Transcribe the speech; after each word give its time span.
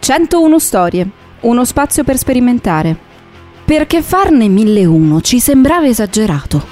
101 0.00 0.58
storie, 0.58 1.08
uno 1.40 1.64
spazio 1.64 2.04
per 2.04 2.16
sperimentare. 2.16 2.96
Perché 3.64 4.02
farne 4.02 4.48
1001 4.48 5.20
ci 5.20 5.38
sembrava 5.38 5.86
esagerato. 5.86 6.66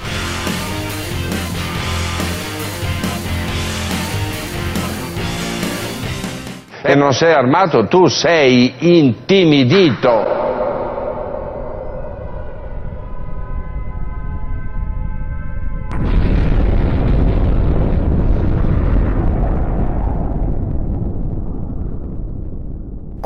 E 6.81 6.95
non 6.95 7.13
sei 7.13 7.33
armato, 7.33 7.87
tu 7.87 8.07
sei 8.07 8.73
intimidito. 8.79 10.48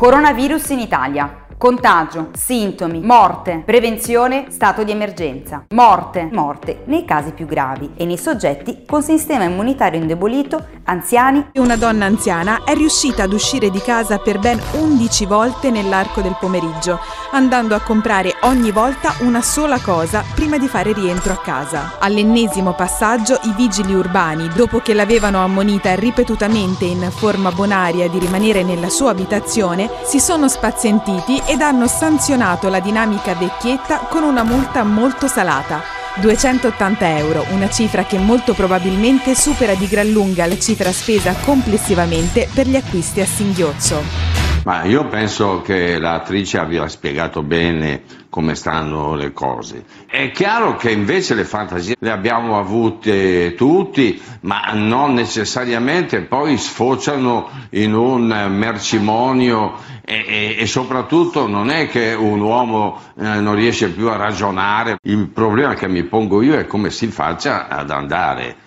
Coronavirus 0.03 0.71
in 0.71 0.79
Italia. 0.79 1.42
Contagio, 1.63 2.31
sintomi, 2.33 2.99
morte, 2.99 3.63
prevenzione, 3.65 4.47
stato 4.49 4.83
di 4.83 4.91
emergenza. 4.91 5.63
Morte, 5.69 6.27
morte 6.29 6.81
nei 6.87 7.05
casi 7.05 7.31
più 7.31 7.45
gravi 7.45 7.91
e 7.95 8.03
nei 8.03 8.17
soggetti 8.17 8.83
con 8.85 9.01
sistema 9.01 9.45
immunitario 9.45 9.97
indebolito, 9.97 10.61
anziani. 10.83 11.51
Una 11.53 11.77
donna 11.77 12.03
anziana 12.03 12.65
è 12.65 12.73
riuscita 12.73 13.23
ad 13.23 13.31
uscire 13.31 13.69
di 13.69 13.79
casa 13.79 14.17
per 14.17 14.39
ben 14.39 14.59
11 14.73 15.25
volte 15.25 15.71
nell'arco 15.71 16.19
del 16.19 16.35
pomeriggio, 16.37 16.99
andando 17.31 17.75
a 17.75 17.79
comprare 17.79 18.35
ogni 18.41 18.71
volta 18.71 19.13
una 19.19 19.41
sola 19.41 19.79
cosa 19.79 20.21
prima 20.35 20.57
di 20.57 20.67
fare 20.67 20.91
rientro 20.91 21.31
a 21.31 21.37
casa. 21.37 21.93
All'ennesimo 21.99 22.73
passaggio 22.73 23.39
i 23.43 23.53
vigili 23.55 23.93
urbani, 23.93 24.49
dopo 24.53 24.79
che 24.79 24.93
l'avevano 24.93 25.41
ammonita 25.41 25.95
ripetutamente 25.95 26.83
in 26.83 27.09
forma 27.09 27.53
bonaria 27.53 28.09
di 28.09 28.19
rimanere 28.19 28.63
nella 28.63 28.89
sua 28.89 29.11
abitazione, 29.11 29.89
si 30.03 30.19
sono 30.19 30.49
spazientiti 30.49 31.51
ed 31.53 31.61
hanno 31.61 31.85
sanzionato 31.85 32.67
la 32.67 32.79
dinamica 32.79 33.35
vecchietta 33.35 34.07
con 34.09 34.23
una 34.23 34.43
multa 34.43 34.83
molto 34.83 35.27
salata. 35.27 35.81
280 36.15 37.17
euro, 37.17 37.45
una 37.51 37.69
cifra 37.69 38.05
che 38.05 38.17
molto 38.17 38.53
probabilmente 38.53 39.35
supera 39.35 39.75
di 39.75 39.87
gran 39.87 40.09
lunga 40.09 40.47
la 40.47 40.57
cifra 40.57 40.91
spesa 40.91 41.35
complessivamente 41.45 42.49
per 42.51 42.67
gli 42.67 42.75
acquisti 42.75 43.21
a 43.21 43.25
singhiozzo. 43.27 44.22
Ma 44.65 44.85
io 44.85 45.07
penso 45.07 45.61
che 45.61 45.99
l'attrice 45.99 46.57
abbia 46.57 46.87
spiegato 46.87 47.43
bene 47.43 48.03
come 48.29 48.55
stanno 48.55 49.13
le 49.13 49.33
cose. 49.33 49.83
È 50.07 50.31
chiaro 50.31 50.77
che 50.77 50.89
invece 50.89 51.35
le 51.35 51.43
fantasie 51.43 51.97
le 51.99 52.09
abbiamo 52.09 52.57
avute 52.57 53.55
tutti, 53.55 54.21
ma 54.41 54.71
non 54.73 55.13
necessariamente 55.13 56.21
poi 56.21 56.57
sfociano 56.57 57.49
in 57.71 57.93
un 57.93 58.25
mercimonio 58.51 59.75
e, 60.01 60.23
e, 60.25 60.55
e 60.57 60.65
soprattutto 60.65 61.45
non 61.45 61.69
è 61.69 61.89
che 61.89 62.13
un 62.13 62.39
uomo 62.39 62.99
eh, 63.19 63.41
non 63.41 63.55
riesce 63.55 63.89
più 63.89 64.07
a 64.07 64.15
ragionare. 64.15 64.97
Il 65.03 65.27
problema 65.27 65.73
che 65.73 65.89
mi 65.89 66.03
pongo 66.03 66.41
io 66.41 66.57
è 66.57 66.65
come 66.67 66.89
si 66.89 67.07
faccia 67.07 67.67
ad 67.67 67.91
andare 67.91 68.62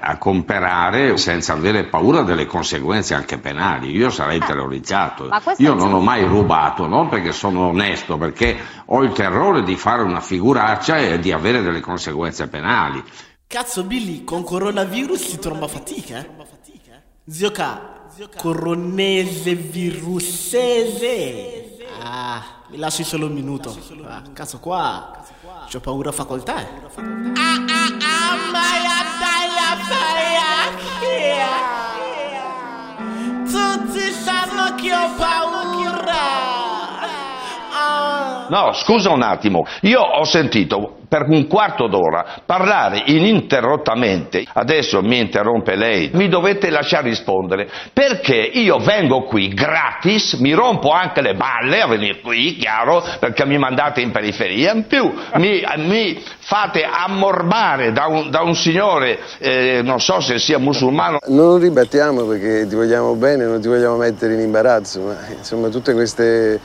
a 0.00 0.16
comprare 0.18 1.16
senza 1.16 1.54
avere 1.54 1.84
paura 1.84 2.22
delle 2.22 2.46
conseguenze 2.46 3.14
anche 3.14 3.38
penali. 3.38 3.90
Io 3.90 4.10
sarei 4.10 4.38
eh, 4.38 4.44
terrorizzato. 4.44 5.28
Io 5.58 5.74
non 5.74 5.92
ho 5.92 6.00
mai 6.00 6.24
rubato, 6.24 6.86
non 6.86 7.08
perché 7.08 7.32
sono 7.32 7.68
onesto, 7.68 8.16
perché 8.16 8.56
ho 8.86 9.02
il 9.02 9.12
terrore 9.12 9.62
di 9.62 9.76
fare 9.76 10.02
una 10.02 10.20
figuraccia 10.20 10.98
e 10.98 11.18
di 11.18 11.32
avere 11.32 11.62
delle 11.62 11.80
conseguenze 11.80 12.48
penali. 12.48 13.02
Cazzo 13.46 13.84
Billy, 13.84 14.24
con 14.24 14.44
coronavirus 14.44 15.28
si 15.28 15.38
tromba 15.38 15.68
fatica, 15.68 16.18
eh? 16.18 16.28
Zio 17.28 17.50
K, 17.50 18.36
coronese 18.36 19.54
virussese. 19.54 21.61
Ah, 22.04 22.42
mi 22.66 22.78
lasci 22.78 23.04
solo 23.04 23.26
un 23.26 23.32
minuto. 23.32 23.76
Ah, 24.08 24.22
cazzo 24.32 24.58
qua, 24.58 25.22
c'ho 25.70 25.78
paura 25.78 26.10
facoltà, 26.10 26.60
eh. 26.60 26.66
Ah, 27.36 27.64
ah, 27.68 27.96
ah, 28.00 28.32
tutti 33.44 34.12
sanno 34.12 34.74
che 34.74 34.92
ho 34.92 35.14
paura. 35.16 35.41
No, 38.52 38.74
scusa 38.74 39.08
un 39.08 39.22
attimo, 39.22 39.64
io 39.80 40.02
ho 40.02 40.24
sentito 40.24 40.96
per 41.08 41.22
un 41.26 41.46
quarto 41.46 41.88
d'ora 41.88 42.42
parlare 42.44 43.04
ininterrottamente, 43.06 44.44
adesso 44.52 45.00
mi 45.00 45.20
interrompe 45.20 45.74
lei, 45.74 46.10
mi 46.12 46.28
dovete 46.28 46.68
lasciare 46.68 47.08
rispondere, 47.08 47.66
perché 47.94 48.34
io 48.34 48.76
vengo 48.76 49.22
qui 49.22 49.48
gratis, 49.54 50.34
mi 50.34 50.52
rompo 50.52 50.90
anche 50.90 51.22
le 51.22 51.32
balle 51.32 51.80
a 51.80 51.86
venire 51.86 52.20
qui, 52.20 52.56
chiaro, 52.56 53.02
perché 53.18 53.46
mi 53.46 53.56
mandate 53.56 54.02
in 54.02 54.10
periferia, 54.10 54.74
in 54.74 54.86
più 54.86 55.10
mi, 55.36 55.64
mi 55.76 56.22
fate 56.40 56.82
ammorbare 56.82 57.90
da 57.92 58.04
un, 58.04 58.28
da 58.28 58.42
un 58.42 58.54
signore, 58.54 59.18
eh, 59.38 59.80
non 59.82 59.98
so 59.98 60.20
se 60.20 60.38
sia 60.38 60.58
musulmano. 60.58 61.20
Non 61.28 61.58
ribattiamo 61.58 62.24
perché 62.24 62.66
ti 62.68 62.74
vogliamo 62.74 63.14
bene, 63.14 63.46
non 63.46 63.62
ti 63.62 63.68
vogliamo 63.68 63.96
mettere 63.96 64.34
in 64.34 64.40
imbarazzo, 64.40 65.00
ma 65.00 65.16
insomma 65.38 65.68
tutte 65.68 65.94
queste 65.94 66.60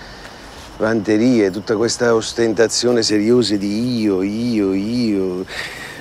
vanterie, 0.78 1.50
tutta 1.50 1.76
questa 1.76 2.14
ostentazione 2.14 3.02
seriosa 3.02 3.56
di 3.56 4.00
io, 4.00 4.22
io, 4.22 4.74
io, 4.74 5.46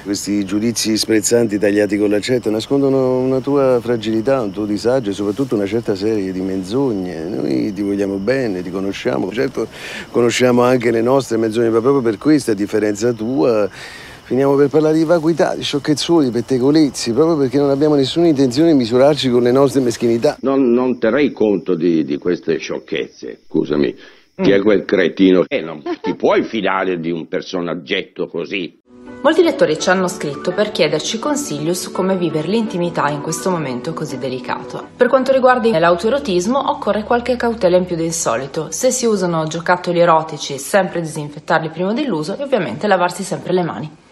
questi 0.04 0.44
giudizi 0.44 0.96
sprezzanti 0.96 1.58
tagliati 1.58 1.96
con 1.96 2.10
l'accetta 2.10 2.50
nascondono 2.50 3.18
una 3.18 3.40
tua 3.40 3.80
fragilità, 3.80 4.40
un 4.42 4.52
tuo 4.52 4.66
disagio 4.66 5.10
e 5.10 5.12
soprattutto 5.14 5.54
una 5.54 5.66
certa 5.66 5.96
serie 5.96 6.30
di 6.30 6.40
menzogne. 6.40 7.24
Noi 7.24 7.72
ti 7.72 7.82
vogliamo 7.82 8.16
bene, 8.16 8.62
ti 8.62 8.70
conosciamo, 8.70 9.32
certo 9.32 9.66
conosciamo 10.10 10.62
anche 10.62 10.90
le 10.90 11.00
nostre 11.00 11.38
menzogne, 11.38 11.70
ma 11.70 11.80
proprio 11.80 12.02
per 12.02 12.18
questa, 12.18 12.52
differenza 12.52 13.12
tua, 13.12 13.68
finiamo 13.70 14.54
per 14.56 14.68
parlare 14.68 14.98
di 14.98 15.04
vacuità, 15.04 15.54
di 15.54 15.62
sciocchezzuoli, 15.62 16.26
di 16.26 16.32
pettegolezzi, 16.32 17.12
proprio 17.12 17.36
perché 17.38 17.58
non 17.58 17.70
abbiamo 17.70 17.94
nessuna 17.94 18.26
intenzione 18.26 18.72
di 18.72 18.76
misurarci 18.76 19.30
con 19.30 19.42
le 19.42 19.52
nostre 19.52 19.80
meschinità. 19.80 20.36
Non, 20.42 20.70
non 20.70 20.98
terrei 20.98 21.32
conto 21.32 21.74
di, 21.74 22.04
di 22.04 22.18
queste 22.18 22.58
sciocchezze, 22.58 23.40
scusami. 23.48 23.94
Chi 24.38 24.50
è 24.50 24.60
quel 24.60 24.84
cretino? 24.84 25.44
E 25.48 25.56
eh, 25.56 25.60
non 25.62 25.82
ti 26.02 26.14
puoi 26.14 26.42
fidare 26.42 27.00
di 27.00 27.10
un 27.10 27.26
personaggetto 27.26 28.26
così. 28.26 28.78
Molti 29.22 29.42
lettori 29.42 29.78
ci 29.78 29.88
hanno 29.88 30.08
scritto 30.08 30.52
per 30.52 30.72
chiederci 30.72 31.18
consigli 31.18 31.72
su 31.72 31.90
come 31.90 32.18
vivere 32.18 32.46
l'intimità 32.46 33.08
in 33.08 33.22
questo 33.22 33.48
momento 33.48 33.94
così 33.94 34.18
delicato. 34.18 34.88
Per 34.94 35.08
quanto 35.08 35.32
riguarda 35.32 35.78
l'autoerotismo, 35.78 36.70
occorre 36.70 37.02
qualche 37.02 37.36
cautela 37.36 37.78
in 37.78 37.86
più 37.86 37.96
del 37.96 38.12
solito. 38.12 38.70
Se 38.70 38.90
si 38.90 39.06
usano 39.06 39.46
giocattoli 39.46 40.00
erotici, 40.00 40.58
sempre 40.58 41.00
disinfettarli 41.00 41.70
prima 41.70 41.94
dell'uso 41.94 42.36
e 42.36 42.42
ovviamente 42.42 42.86
lavarsi 42.86 43.22
sempre 43.22 43.54
le 43.54 43.62
mani 43.62 44.04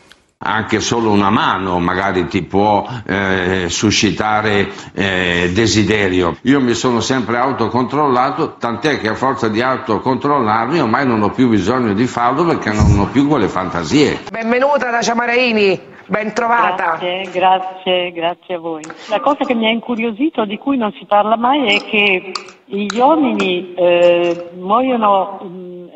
anche 0.44 0.80
solo 0.80 1.10
una 1.10 1.30
mano 1.30 1.80
magari 1.80 2.26
ti 2.26 2.42
può 2.42 2.86
eh, 3.06 3.66
suscitare 3.68 4.70
eh, 4.92 5.50
desiderio. 5.52 6.36
Io 6.42 6.60
mi 6.60 6.74
sono 6.74 7.00
sempre 7.00 7.38
autocontrollato, 7.38 8.56
tant'è 8.58 9.00
che 9.00 9.08
a 9.08 9.14
forza 9.14 9.48
di 9.48 9.62
autocontrollarmi 9.62 10.80
ormai 10.80 11.06
non 11.06 11.22
ho 11.22 11.30
più 11.30 11.48
bisogno 11.48 11.94
di 11.94 12.06
farlo 12.06 12.44
perché 12.44 12.72
non 12.72 12.98
ho 12.98 13.06
più 13.06 13.26
quelle 13.26 13.48
fantasie. 13.48 14.20
Benvenuta 14.30 14.90
da 14.90 15.00
Ciamaraini! 15.00 15.92
Ben 16.06 16.34
trovata. 16.34 16.98
Grazie, 16.98 17.30
grazie, 17.32 18.12
grazie 18.12 18.54
a 18.56 18.58
voi. 18.58 18.82
La 19.08 19.20
cosa 19.20 19.44
che 19.44 19.54
mi 19.54 19.66
ha 19.66 19.70
incuriosito, 19.70 20.44
di 20.44 20.58
cui 20.58 20.76
non 20.76 20.92
si 20.92 21.06
parla 21.06 21.36
mai, 21.36 21.76
è 21.76 21.82
che 21.82 22.32
gli 22.66 22.98
uomini 22.98 23.74
eh, 23.74 24.50
muoiono 24.58 25.38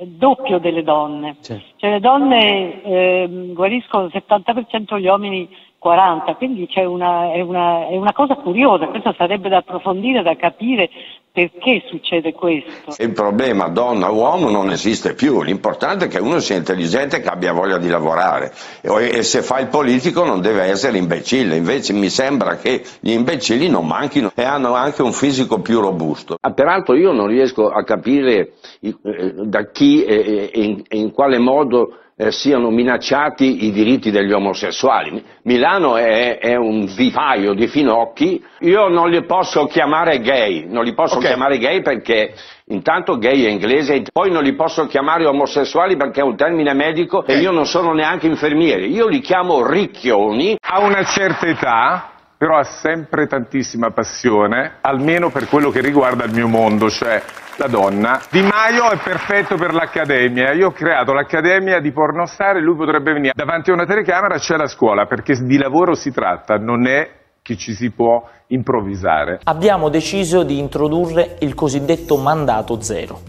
doppio 0.06 0.59
delle 0.59 0.82
donne. 0.82 1.36
Certo. 1.41 1.64
Cioè 1.76 1.91
le 1.91 2.00
donne 2.00 2.82
eh, 2.82 3.50
guariscono 3.53 4.04
il 4.04 4.12
70%, 4.14 4.98
gli 4.98 5.06
uomini 5.06 5.48
40, 5.78 6.34
quindi 6.34 6.69
una, 6.87 7.33
è, 7.33 7.41
una, 7.41 7.87
è, 7.87 7.97
una, 7.97 8.12
cosa 8.12 8.34
curiosa, 8.34 8.89
questo 8.89 9.15
sarebbe 9.16 9.49
da 9.49 9.59
approfondire, 9.59 10.22
da 10.22 10.34
capire 10.34 10.91
perché 11.31 11.84
succede 11.89 12.33
questo. 12.33 13.01
Il 13.01 13.13
problema 13.13 13.69
donna-uomo 13.69 14.51
non 14.51 14.71
esiste 14.71 15.15
più, 15.15 15.41
l'importante 15.42 16.07
è 16.07 16.09
che 16.09 16.19
uno 16.19 16.41
sia 16.41 16.57
intelligente 16.57 17.19
e 17.19 17.21
che 17.21 17.28
abbia 17.28 17.53
voglia 17.53 17.78
di 17.78 17.89
lavorare 17.89 18.53
e, 18.80 19.19
e 19.19 19.22
se 19.22 19.42
fa 19.42 19.60
il 19.60 19.69
politico 19.69 20.25
non 20.25 20.41
deve 20.41 20.63
essere 20.63 20.98
imbecille, 20.98 21.54
invece 21.54 21.92
mi 21.92 22.09
sembra 22.09 22.57
che 22.57 22.83
gli 22.98 23.13
imbecilli 23.13 23.69
non 23.69 23.86
manchino 23.86 24.33
e 24.34 24.42
hanno 24.42 24.75
anche 24.75 25.03
un 25.03 25.13
fisico 25.13 25.60
più 25.60 25.80
robusto. 25.80 26.36
Ah, 26.41 26.53
peraltro 26.53 26.97
io 26.97 27.13
non 27.13 27.28
riesco 27.28 27.69
a 27.69 27.84
capire 27.84 28.54
eh, 28.80 28.97
da 29.45 29.71
chi 29.71 30.03
e 30.03 30.51
in, 30.54 30.83
in 30.89 31.13
quale 31.13 31.39
modo 31.39 31.92
eh, 32.20 32.32
siano 32.32 32.70
minacciati 32.70 33.66
i 33.66 33.70
diritti 33.70 34.10
degli 34.10 34.32
omosessuali. 34.32 35.24
Milano 35.44 35.97
è, 35.97 36.38
è, 36.38 36.56
un 36.56 36.86
vivaio 36.86 37.54
di 37.54 37.68
finocchi, 37.68 38.42
io 38.60 38.88
non 38.88 39.09
li 39.09 39.24
posso 39.24 39.66
chiamare 39.66 40.18
gay, 40.18 40.66
non 40.66 40.82
li 40.82 40.94
posso 40.94 41.18
okay. 41.18 41.28
chiamare 41.28 41.59
gay 41.59 41.80
perché 41.80 42.34
intanto 42.66 43.18
gay 43.18 43.44
è 43.44 43.48
inglese, 43.48 44.03
poi 44.12 44.32
non 44.32 44.42
li 44.42 44.54
posso 44.54 44.86
chiamare 44.86 45.26
omosessuali 45.26 45.97
perché 45.97 46.20
è 46.20 46.24
un 46.24 46.36
termine 46.36 46.74
medico 46.74 47.18
okay. 47.18 47.36
e 47.36 47.38
io 47.38 47.53
non 47.53 47.66
sono 47.66 47.92
neanche 47.92 48.26
infermiere, 48.26 48.86
io 48.86 49.06
li 49.06 49.20
chiamo 49.20 49.65
ricchioni. 49.65 50.56
A 50.60 50.80
una 50.80 51.04
certa 51.04 51.47
età 51.47 52.17
però 52.39 52.57
ha 52.57 52.63
sempre 52.63 53.27
tantissima 53.27 53.91
passione, 53.91 54.77
almeno 54.81 55.29
per 55.29 55.49
quello 55.49 55.71
che 55.71 55.81
riguarda 55.81 56.25
il 56.25 56.33
mio 56.33 56.47
mondo, 56.47 56.89
cioè 56.89 57.21
la 57.57 57.67
donna. 57.67 58.23
Di 58.31 58.41
Maio 58.43 58.91
è 58.93 58.99
perfetto 59.03 59.57
per 59.57 59.75
l'accademia. 59.75 60.53
Io 60.53 60.69
ho 60.69 60.71
creato 60.71 61.13
l'accademia 61.13 61.81
di 61.81 61.91
pornostar 61.91 62.57
e 62.57 62.61
lui 62.61 62.77
potrebbe 62.77 63.13
venire 63.13 63.33
davanti 63.35 63.71
a 63.71 63.73
una 63.73 63.87
telecamera, 63.87 64.39
c'è 64.39 64.57
la 64.57 64.69
scuola, 64.69 65.07
perché 65.07 65.35
di 65.35 65.59
lavoro 65.59 65.97
si 65.97 66.13
tratta, 66.13 66.57
non 66.59 66.87
è 66.87 67.11
che 67.43 67.57
ci 67.57 67.75
si 67.75 67.91
può 67.91 68.23
improvvisare. 68.47 69.41
Abbiamo 69.43 69.89
deciso 69.89 70.45
di 70.45 70.59
introdurre 70.59 71.39
il 71.41 71.55
cosiddetto 71.55 72.19
mandato 72.19 72.81
zero. 72.81 73.21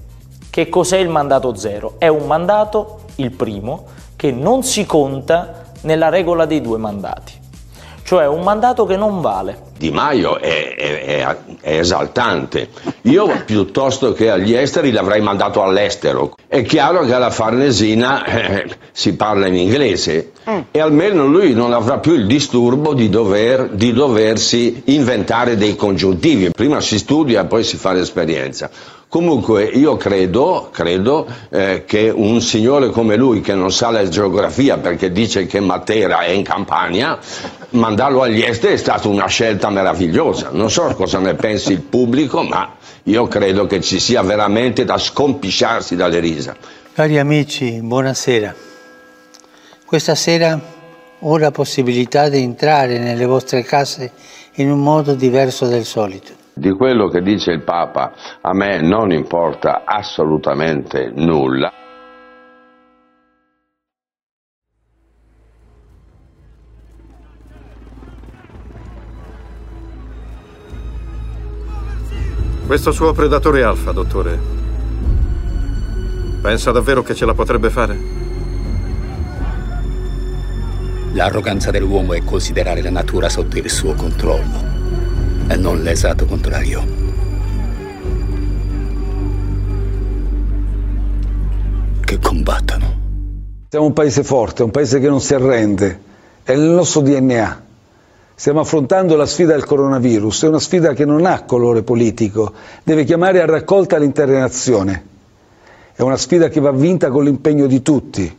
Che 0.52 0.70
cos'è 0.70 0.98
il 0.98 1.10
mandato 1.10 1.56
zero? 1.56 1.96
È 1.98 2.08
un 2.08 2.28
mandato, 2.28 3.06
il 3.16 3.32
primo, 3.32 3.88
che 4.16 4.32
non 4.32 4.62
si 4.62 4.86
conta 4.86 5.64
nella 5.82 6.10
regola 6.10 6.46
dei 6.46 6.62
due 6.62 6.78
mandati 6.78 7.48
cioè 8.10 8.26
un 8.26 8.42
mandato 8.42 8.88
che 8.88 8.98
non 8.98 9.22
vale. 9.22 9.68
Di 9.78 9.92
Maio 9.92 10.40
è, 10.40 10.74
è, 10.76 11.06
è, 11.06 11.38
è, 11.62 11.78
esaltante. 11.78 12.70
Io 13.02 13.44
piuttosto 13.46 14.14
che 14.14 14.32
agli 14.32 14.56
esteri 14.56 14.90
l'avrei 14.90 15.22
mandato 15.22 15.62
all'estero. 15.62 16.34
È 16.48 16.64
chiaro 16.64 17.06
che 17.06 17.14
alla 17.14 17.30
Farnesina 17.30 18.26
eh, 18.26 18.68
si 18.92 19.16
parla 19.16 19.46
in 19.46 19.54
inglese 19.54 20.32
mm. 20.50 20.60
e 20.72 20.80
almeno 20.80 21.28
lui 21.28 21.54
non 21.54 21.72
avrà 21.72 22.00
più 22.00 22.14
il 22.14 22.26
disturbo 22.26 22.96
di, 22.96 23.10
dover, 23.10 23.70
di 23.74 23.94
doversi 23.94 24.82
inventare 24.86 25.56
dei 25.56 25.76
congiuntivi. 25.76 26.50
Prima 26.50 26.82
si 26.82 26.98
studia 26.98 27.44
e 27.44 27.46
poi 27.46 27.64
si 27.64 27.78
fa 27.78 27.92
l'esperienza. 27.92 28.72
Comunque 29.10 29.64
io 29.64 29.98
credo, 29.98 30.70
credo 30.72 31.26
eh, 31.50 31.84
che 31.84 32.12
un 32.14 32.42
signore 32.42 32.92
come 32.92 33.16
lui 33.16 33.42
che 33.42 33.56
non 33.56 33.72
sa 33.72 33.90
la 33.90 34.08
geografia 34.08 34.78
perché 34.78 35.12
dice 35.12 35.48
che 35.48 35.60
Matera 35.60 36.20
è 36.20 36.30
in 36.30 36.44
Campania, 36.44 37.18
mandarlo 37.72 38.22
agli 38.22 38.44
esteri 38.44 38.76
è 38.76 38.78
stata 38.78 39.08
una 39.08 39.26
scelta 39.26 39.72
meravigliosa. 39.72 40.50
Non 40.52 40.70
so 40.70 40.94
cosa 40.94 41.18
ne 41.18 41.34
pensi 41.34 41.72
il 41.72 41.82
pubblico, 41.82 42.44
ma 42.44 42.76
io 43.06 43.28
credo 43.28 43.66
che 43.66 43.82
ci 43.82 44.00
sia 44.00 44.22
veramente 44.22 44.86
da 44.86 45.00
scompisciarsi 45.00 45.96
dalle 45.96 46.20
risa. 46.20 46.56
Cari 46.94 47.18
amici, 47.18 47.80
buonasera. 47.82 48.54
Questa 49.86 50.14
sera 50.14 50.62
ho 51.18 51.38
la 51.40 51.50
possibilità 51.50 52.30
di 52.30 52.44
entrare 52.44 53.00
nelle 53.00 53.26
vostre 53.26 53.64
case 53.64 54.12
in 54.58 54.70
un 54.70 54.84
modo 54.84 55.16
diverso 55.16 55.66
del 55.66 55.84
solito. 55.84 56.38
Di 56.60 56.72
quello 56.72 57.08
che 57.08 57.22
dice 57.22 57.52
il 57.52 57.62
Papa 57.62 58.12
a 58.42 58.54
me 58.54 58.82
non 58.82 59.14
importa 59.14 59.84
assolutamente 59.86 61.10
nulla. 61.16 61.72
Questo 72.68 72.92
suo 72.92 73.14
predatore 73.14 73.64
alfa, 73.64 73.94
dottore, 73.94 74.38
pensa 76.42 76.72
davvero 76.72 77.04
che 77.04 77.16
ce 77.16 77.26
la 77.26 77.34
potrebbe 77.34 77.70
fare? 77.70 77.98
L'arroganza 81.14 81.72
dell'uomo 81.72 82.14
è 82.14 82.22
considerare 82.26 82.82
la 82.82 82.92
natura 82.92 83.30
sotto 83.30 83.58
il 83.58 83.70
suo 83.70 83.94
controllo 83.94 84.69
e 85.50 85.56
non 85.56 85.82
l'esatto 85.82 86.26
contrario. 86.26 86.86
Che 92.06 92.20
combattano. 92.20 92.98
Siamo 93.68 93.88
un 93.88 93.94
paese 93.94 94.24
forte, 94.24 94.62
un 94.62 94.70
paese 94.70 95.00
che 95.00 95.10
non 95.10 95.20
si 95.20 95.34
arrende, 95.34 96.00
è 96.44 96.56
nel 96.56 96.70
nostro 96.70 97.02
DNA. 97.02 97.64
Stiamo 98.36 98.60
affrontando 98.60 99.16
la 99.16 99.26
sfida 99.26 99.54
del 99.54 99.66
coronavirus, 99.66 100.44
è 100.44 100.48
una 100.48 100.60
sfida 100.60 100.94
che 100.94 101.04
non 101.04 101.26
ha 101.26 101.44
colore 101.44 101.82
politico, 101.82 102.54
deve 102.84 103.04
chiamare 103.04 103.42
a 103.42 103.46
raccolta 103.46 103.98
l'intera 103.98 104.38
nazione. 104.38 105.04
È 105.96 106.02
una 106.04 106.16
sfida 106.16 106.48
che 106.48 106.60
va 106.60 106.72
vinta 106.72 107.10
con 107.10 107.24
l'impegno 107.24 107.66
di 107.66 107.82
tutti, 107.82 108.38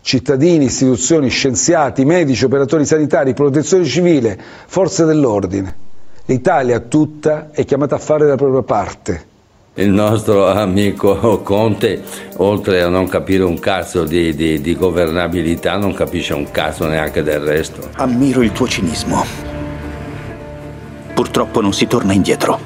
cittadini, 0.00 0.66
istituzioni, 0.66 1.28
scienziati, 1.28 2.04
medici, 2.04 2.44
operatori 2.44 2.86
sanitari, 2.86 3.34
protezione 3.34 3.84
civile, 3.84 4.40
forze 4.66 5.04
dell'ordine. 5.04 5.85
L'Italia 6.28 6.80
tutta 6.80 7.50
è 7.52 7.64
chiamata 7.64 7.94
a 7.94 7.98
fare 7.98 8.26
la 8.26 8.34
propria 8.34 8.62
parte. 8.62 9.26
Il 9.74 9.90
nostro 9.90 10.48
amico 10.48 11.40
Conte, 11.42 12.02
oltre 12.38 12.82
a 12.82 12.88
non 12.88 13.06
capire 13.06 13.44
un 13.44 13.60
cazzo 13.60 14.02
di, 14.02 14.34
di, 14.34 14.60
di 14.60 14.74
governabilità, 14.74 15.76
non 15.76 15.94
capisce 15.94 16.34
un 16.34 16.50
cazzo 16.50 16.84
neanche 16.88 17.22
del 17.22 17.38
resto. 17.38 17.90
Ammiro 17.94 18.42
il 18.42 18.50
tuo 18.50 18.66
cinismo. 18.66 19.24
Purtroppo 21.14 21.60
non 21.60 21.72
si 21.72 21.86
torna 21.86 22.12
indietro. 22.12 22.58